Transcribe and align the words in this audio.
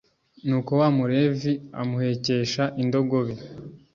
nuko 0.47 0.71
wa 0.79 0.87
mulevi 0.97 1.53
amuhekesha 1.81 2.63
indogobe 2.81 3.33